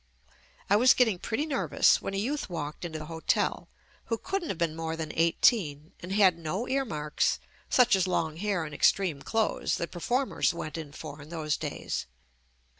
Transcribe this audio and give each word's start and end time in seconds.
I 0.67 0.77
was 0.77 0.95
getting 0.95 1.19
pretty 1.19 1.45
nervous 1.45 2.01
when 2.01 2.15
a 2.15 2.17
youth 2.17 2.49
walked 2.49 2.85
into 2.85 2.97
the 2.97 3.05
hotel, 3.05 3.67
who 4.05 4.17
couldn't 4.17 4.49
have 4.49 4.57
been 4.57 4.75
more 4.75 4.95
than 4.95 5.11
eighteen 5.13 5.91
and 5.99 6.11
had 6.13 6.39
no 6.39 6.67
ear 6.67 6.83
marks, 6.85 7.37
such 7.69 7.95
as 7.95 8.07
long 8.07 8.37
hair 8.37 8.65
and 8.65 8.73
extreme 8.73 9.21
clothes 9.21 9.75
that 9.75 9.91
per 9.91 9.99
formers 9.99 10.55
went 10.55 10.75
in 10.75 10.91
for 10.91 11.21
in 11.21 11.29
those 11.29 11.55
days. 11.55 12.07